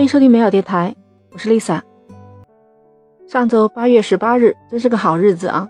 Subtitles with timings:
[0.00, 0.96] 欢迎收听美好电台，
[1.30, 1.82] 我是 Lisa。
[3.28, 5.68] 上周八月十八日，真是个好日子啊！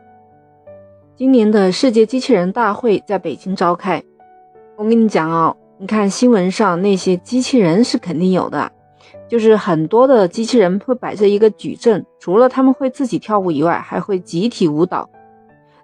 [1.17, 4.01] 今年的世界机器人大会在北京召开。
[4.77, 8.71] 我跟你讲哦，你看新闻上那些机器人是肯定有的，
[9.27, 15.11] 就是很多的机器人会摆着一个矩阵，除了他们会自己跳舞以外，还会集体舞蹈。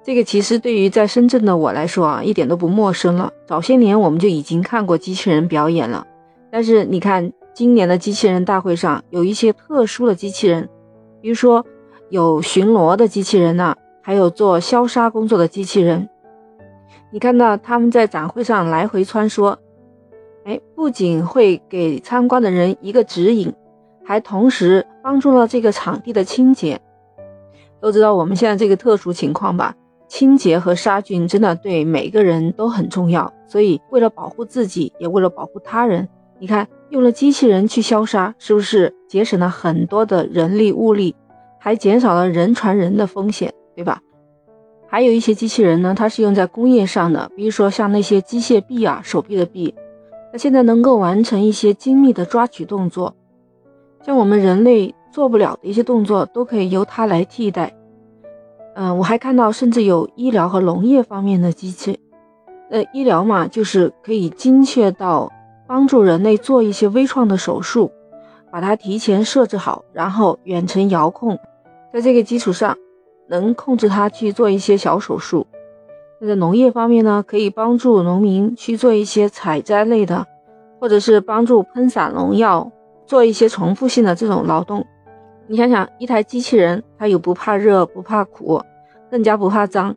[0.04, 3.32] 这个其实对于在深圳的我来说啊，一点都不陌生了。
[3.44, 6.06] 早些年我们就已经看过机器人表演了，
[6.48, 10.68] 但是你看今年的机器人大会上有一些特殊的机器人，
[11.22, 11.64] 比如说
[12.10, 16.06] 有巡逻的机器人呐，还有做消杀工作的机器人。
[17.10, 19.56] 你看到他们在展会上来回穿梭，
[20.44, 23.50] 哎，不仅会给参观的人一个指引，
[24.04, 26.78] 还同时帮助了这个场地的清洁。
[27.80, 29.74] 都知道我们现在这个特殊情况吧？
[30.08, 36.06] 清洁和杀菌真的对每个人都很重要，所以为了保护自己，也为了保护他人，
[36.38, 41.14] 你看用了机器人去消杀，是不是节省了很多的人力物力，
[41.58, 44.00] 还减少了人传人的风险，对吧？
[44.88, 49.74] 还有一些机器人呢，它是用在工业上的，比如说像那些机械臂啊，手臂的臂，
[50.32, 53.14] 那现在能够完成一些精密的抓取动作，
[54.04, 57.74] 像我们人类做不了的一些动作，都可以由它来替代。
[58.74, 61.98] 嗯，我还看到，甚至有医疗和农业方面的机器。
[62.70, 65.32] 呃，医疗嘛，就是可以精确到
[65.66, 67.90] 帮助人类做一些微创的手术，
[68.50, 71.38] 把它提前设置好，然后远程遥控，
[71.92, 72.76] 在这个基础上
[73.28, 75.46] 能控制它去做一些小手术。
[76.20, 80.26] 那在农业方面呢，可以帮助农民去做一些采摘类的，
[80.80, 82.70] 或者是帮助喷洒农药，
[83.04, 84.86] 做一些重复性的这种劳动。
[85.48, 88.62] 你想想，一台机器人，它又不怕热，不怕苦，
[89.10, 89.94] 更加不怕脏，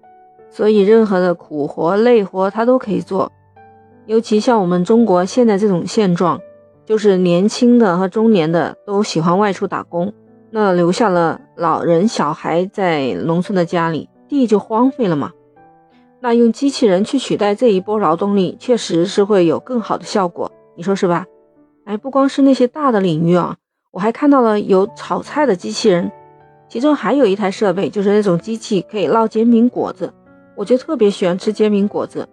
[0.50, 3.32] 所以任何的苦活累活它都可以做。
[4.10, 6.42] 尤其像我们中国现在这种现状，
[6.84, 10.12] 就是年轻的和中年的都喜欢外出打工，
[10.50, 15.32] 那留下了老人小孩在农村的家里，地就荒废了嘛。
[16.22, 21.28] 那用机器人去取代这一波劳动力，确实是会有更好的效果，你说是吧？
[21.86, 23.58] 哎，不光是那些大的领域啊。
[23.92, 26.12] 我还看到了有炒菜的机器人，
[26.68, 30.12] 其中还有一台设备，就是那种机器可以烙煎饼果子。
[30.56, 32.28] 我就特别喜欢吃煎饼果子，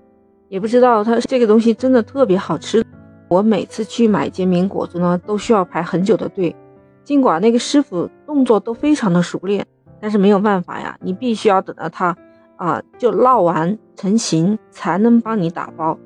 [0.49, 2.85] 也不知道它这个东西真的特别好吃。
[3.29, 6.55] 我每次去买煎饼果子呢，都需要排很久的队，
[7.03, 9.67] 尽管那个师傅动作都非常的熟练，
[10.01, 12.17] 但是没有办法呀，你必须要等到它
[12.57, 15.99] 啊就烙完成型才能帮你打包。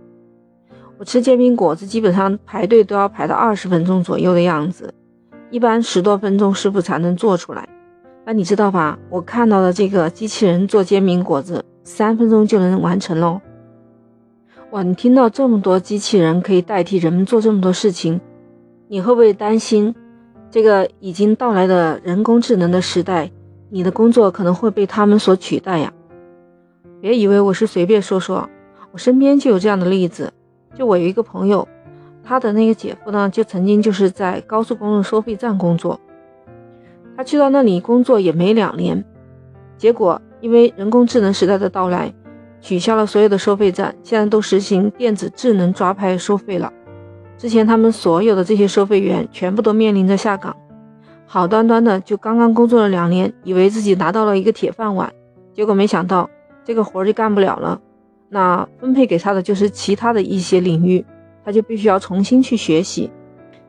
[0.98, 4.92] 我吃煎饼果子基本上排队都要排到二十分钟左右的样子。
[5.50, 7.68] 一般十多分钟师傅才能做出来，
[8.24, 8.98] 那你知道吧？
[9.10, 13.40] 我看到的这个机器人做煎饼果子，三分钟就能完成喽。
[14.70, 18.20] 哇，你听到这么多机器人可以代替人们做这么多事情，
[18.86, 19.92] 你会不会担心
[20.48, 23.28] 这个已经到来的人工智能的时代，
[23.68, 25.92] 你的工作可能会被他们所取代呀？
[27.00, 28.48] 别以为我是随便说说，
[28.92, 30.32] 我身边就有这样的例子，
[30.76, 31.66] 就我有一个朋友。
[32.22, 35.98] 他的那个姐夫呢，就曾经就是在高速公路收费站工作。
[37.16, 39.04] 他去到那里工作也没两年，
[39.76, 42.14] 结果因为人工智能时代的到来，
[42.60, 46.72] 取消了所有的收费站，现在都实行电子智能抓拍收费了。
[47.38, 50.54] 之前他们所有的这些收费员全部都面临着下岗，
[51.26, 55.12] 好端端的就刚刚工作了两年，以为自己拿到了一个铁饭碗，
[55.54, 56.28] 结果没想到
[56.64, 57.80] 这个活就干不了了。
[58.28, 61.04] 那分配给他的就是其他的一些领域。
[61.42, 63.10] 他就必须要重新去学习。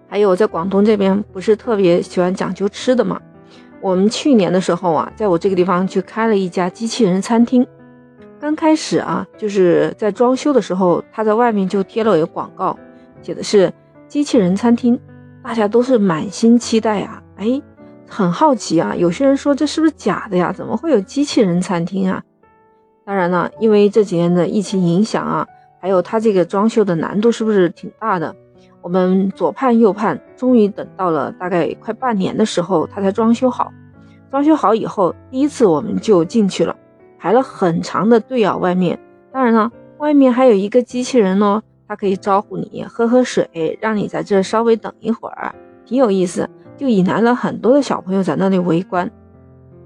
[0.10, 3.18] 还有在广东这边不是特别喜欢讲究吃的嘛？
[3.80, 7.66] 我们去年的时候啊，在我这个地方去开了一家机器人餐厅。
[8.42, 12.76] 刚开始啊，就是在装修的时候，他在外面就贴了一个广告，
[13.22, 13.72] 写的是
[14.08, 15.00] 机器人餐厅，
[15.44, 17.62] 大家都是满心期待啊，哎，
[18.10, 18.96] 很好奇啊。
[18.98, 20.52] 有些人说这是不是假的呀？
[20.52, 22.24] 怎么会有机器人餐厅啊？
[23.06, 25.46] 当然了，因为这几年的疫情影响啊。
[25.80, 28.36] 还有它这个装修的难度是不是挺大的？
[28.82, 33.72] 我们左盼右盼，终于等到了大概快半年的时候，它才装修好。
[34.30, 36.76] 装修好以后，第一次我们就进去了，
[37.22, 38.58] 排了很长的队啊。
[38.58, 38.98] 外面
[39.32, 45.54] 当然了，外面还有一个机器人哦，它可以招呼你喝喝水，让你在这稍微等一会儿，
[45.86, 49.10] 挺有意思，就引来了很多的小朋友在那里围观。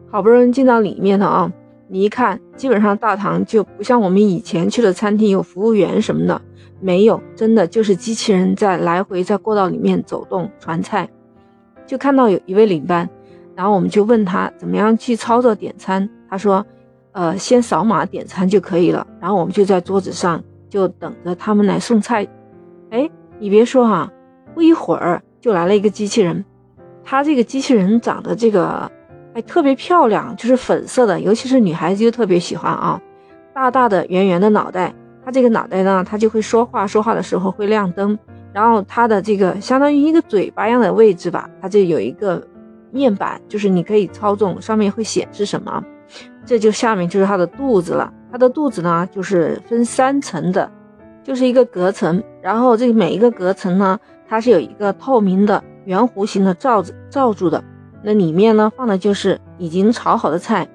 [0.09, 1.51] 好不容易进到里面了啊！
[1.89, 6.41] 你一看，基本上大堂就不像我们以前去的餐厅有服务员什么的，
[6.79, 11.09] 没有，真的就是机器人在来回在过道里面走动传菜。
[11.85, 13.07] 就看到有一位领班，
[13.55, 16.65] 然后我们就问他怎么样去操作点餐，他说，
[17.15, 19.07] 呃，先扫码点餐就可以了。
[19.19, 22.27] 然后我们就在桌子上就等着他们来送菜。
[22.91, 23.09] 哎，
[23.39, 24.11] 你别说哈，
[24.53, 25.19] 不一会儿。
[25.41, 26.43] 就来了一个机器人，
[27.03, 28.91] 它这个机器人长得这个
[29.35, 32.99] 哎特别漂亮，就是粉色的，尤其是女孩子就特别喜欢啊，
[33.53, 34.91] 大大的圆圆的脑袋，
[35.23, 38.17] 它这个脑袋呢，它就会说话，说话的时候会亮灯，
[38.51, 42.43] 然后它的这个相当于一个嘴巴一样的位置吧，它就有一个
[42.89, 45.83] 面板，就是你可以操纵，上面会显示什么，
[46.45, 50.69] 这就下面就是它的肚子了，它的肚子呢就是分三层的，
[51.23, 53.99] 就是一个隔层，然后这每一个隔层呢。
[54.27, 57.63] 它是有一个透明的圆弧形的罩子罩住的，
[58.01, 60.67] 那里面呢放的就是已经炒好的菜，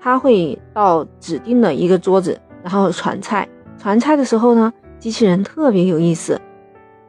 [0.00, 3.48] 它会到指定的一个桌子，然后传菜。
[3.78, 6.40] 传菜的时候呢，机器人特别有意思，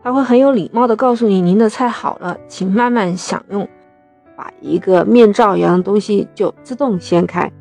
[0.03, 3.67] 它会很有礼貌的告诉你您的菜好了，请慢慢享用。
[4.35, 7.51] 把一个面罩一样的东西就自动掀开，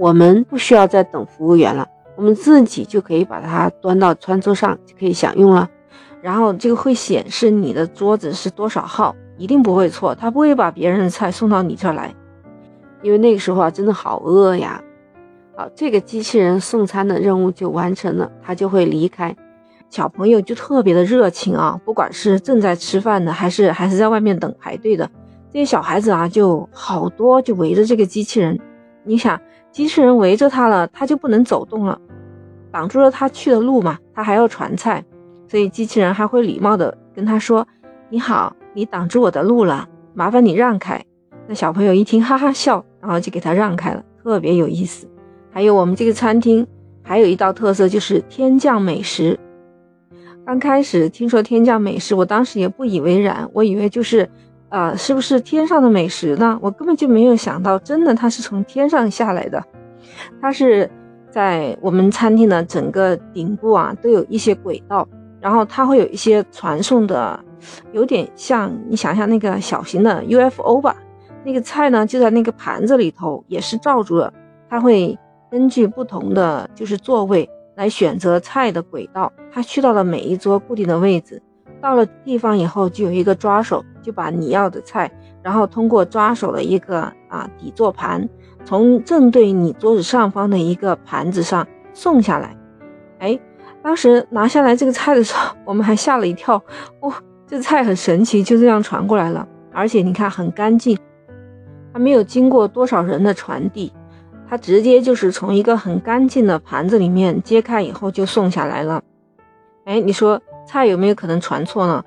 [0.00, 1.86] 我们不需要再等服务员了，
[2.16, 5.68] 我们自己就可以把它端到餐桌上就可以享用了。
[6.22, 12.14] 然后这个会显示你的桌子是多少号，一定不会错，他不会把别人的菜送到你这来，
[13.02, 14.82] 因为那个时候啊，真的好饿呀。
[15.54, 19.36] 好，这个机器人送餐的任务就完成了，他就会离开。
[19.90, 25.10] 小朋友就特别的热情啊，不管是正在吃饭的，还是还是在外面等排队的，
[25.52, 28.58] 这些小孩子啊，就好多就围着这个机器人。
[29.02, 29.40] 你想，
[29.72, 32.00] 机器人围着他了，他就不能走动了，
[32.72, 35.04] 挡住了他去的路嘛，他还要传菜。
[35.48, 37.66] 所以机器人还会礼貌的跟他说
[38.08, 41.02] ：“你好，你挡住我的路了，麻烦你让开。”
[41.48, 45.08] 那小朋友一听哈哈笑，然后就给他让开了，特别有意思。
[45.50, 46.64] 还有我们这个餐厅
[47.02, 49.38] 还有一道特色就是天降美食。
[50.46, 54.28] 刚开始听说天降美食，我当时也不以为然，我以为就是
[54.70, 56.58] 啊，是不是天上的美食呢？
[56.62, 59.62] 我根本就没有想到，真的它是从天上下来的，
[60.40, 60.90] 它是
[61.30, 65.06] 在我们餐厅的整个顶部啊，都有一些轨道。
[65.40, 67.42] 然后它会有一些传送的，
[67.92, 70.94] 有点像你想象那个小型的 UFO 吧。
[71.42, 74.30] 那个菜呢就在那个盘子里头，也是罩住了。
[74.68, 75.18] 它会
[75.50, 79.32] 根据不同的就是座位来选择菜的轨道。
[79.50, 81.42] 它去到了每一桌固定的位置，
[81.80, 85.10] 到了地方以后就有一个抓手，就把你要的菜，
[85.42, 88.28] 然后通过抓手的一个啊底座盘，
[88.64, 92.56] 从正对你桌子上方的一个盘子上送下来。
[93.18, 93.40] 哎。
[93.82, 96.62] 当时拿下来这个菜的时候，我们还吓了一跳。
[97.00, 97.14] 哇，
[97.46, 100.98] 这菜很神奇，就这样传过来了，而且你看很干净，
[101.90, 103.90] 还没有经过多少人的传递，
[104.46, 109.02] 它直接就是从一个很干净的盘子里面揭开以后就送下来了。
[109.86, 112.02] 哎，你说菜有没有可能传错呢？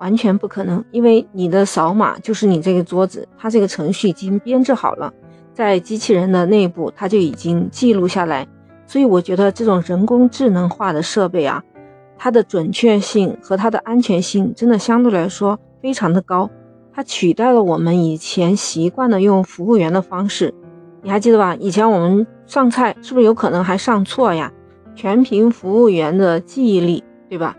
[0.00, 5.12] 完全不可能，因为你的扫码就是你这个桌子，它这个程序已经编制好了，
[5.54, 8.46] 在机器人的内部，它就已经记录下来。
[8.84, 11.62] 所以我觉得这种人工智能化的设备啊，
[12.18, 16.50] 它的准确性和它的安全性真的相对来说非常的高。
[16.92, 20.52] 它取代了我们以前习惯的用服务员的方式。
[21.00, 21.56] 你还记得吧？
[21.60, 24.52] 以前我们上菜是不是有可能还上错呀？
[24.94, 27.56] 全凭服务员的记忆力，对吧？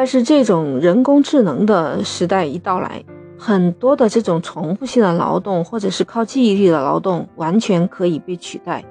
[0.00, 3.04] 但是这种人工智能的时代一到来，
[3.36, 8.82] 很多的这种重复性的劳动或者是靠记忆力的劳动完全可以被取代。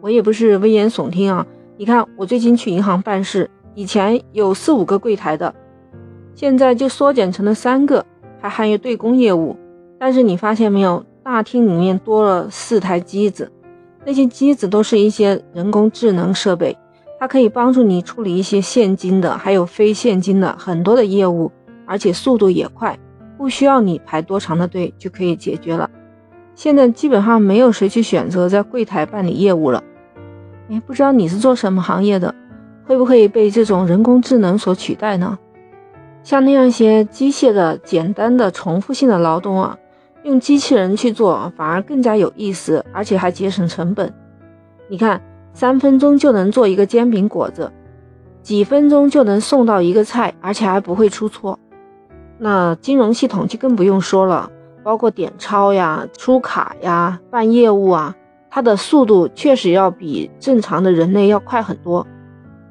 [0.00, 1.46] 我也不是危言耸听啊！
[1.76, 5.54] 你看，我最近去银行办事，以前有四五个柜台的，
[6.34, 8.02] 现在就缩减成了三个，
[8.40, 9.54] 还含有对公业务。
[9.98, 13.52] 但是你发现没有，大厅里面多了四台机子，
[14.06, 16.74] 那些机子都是一些人工智能设备，
[17.18, 21.50] 它可以帮助你处理一些现金的，还有非现金的很多的业务，
[21.86, 22.98] 而且速度也快，
[23.38, 25.90] 不需要你排多长的队就可以解决了。
[26.54, 29.82] 现在基本上没有谁去选择在柜台办理业务了。
[30.68, 32.34] 哎，不知道你是做什么行业的，
[32.84, 35.38] 会不会被这种人工智能所取代呢？
[36.22, 39.78] 像那样一些机械的、简单的、重复性的劳动啊，
[40.24, 44.12] 用机器人去做反而更加有意思，而且还节省成本。
[44.88, 45.22] 你看，
[45.56, 47.72] 三分钟就能做一个煎饼果子，
[48.42, 51.58] 几分钟就能送到一个菜，而且还不会出错。
[52.36, 54.50] 那金融系统就更不用说了，
[54.82, 58.14] 包括点钞呀、出卡呀、办业务啊。
[58.50, 62.06] 它的速度确实要比正常的人类要快很多。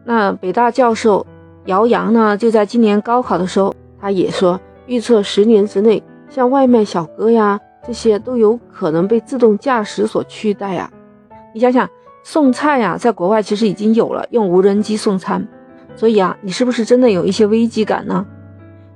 [0.03, 1.25] 那北大教授
[1.65, 10.87] 姚洋呢，就在今年高考的时候，他也说预测十年之内，像外卖小哥呀这些都有可能被自动驾驶所取代呀。
[11.51, 11.89] 你想想，
[12.27, 15.47] 送菜呀，在国外其实已经有了用无人机送餐，
[15.95, 18.25] 所以啊，你是不是真的有一些危机感呢？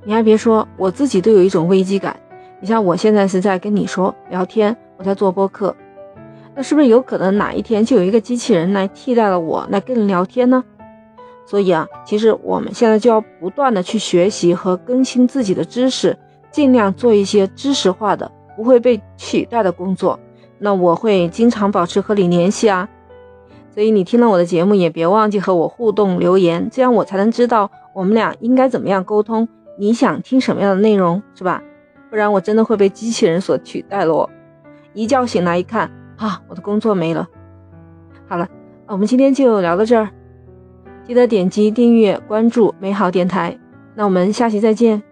[0.03, 2.19] 你还别说，我自己都有一种危机感。
[2.59, 5.75] 你像我现在是在跟你说聊天，我在做播客。
[6.55, 10.63] 那是不是有可能哪一天就有一个机器人来替代了我来跟你聊天呢？
[11.45, 16.17] 所以啊，其实我们现在就要不断的去学习和更新自己的知识，
[16.49, 20.19] 尽量做一些知识化的、不会被取代的工作。
[20.57, 22.89] 那我会经常保持和你联系啊。
[23.79, 29.47] 所以你听了我的节目，也别忘记和我互动留言，这样我才能知道我们俩应该怎么样沟通。
[29.77, 31.63] 你想听什么样的内容，是吧？
[32.09, 34.29] 不然我真的会被机器人所取代了。
[34.93, 37.25] 一觉醒来一看，啊，我的工作没了。
[38.27, 38.49] 好了，
[38.85, 40.09] 我们今天就聊到这儿，
[41.07, 43.57] 记得点击订阅关注美好电台。
[43.95, 45.08] 那我们下期再见。